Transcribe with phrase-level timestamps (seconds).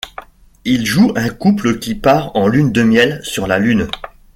[0.65, 3.87] Ils jouent un couple qui part en lune de miel sur la Lune.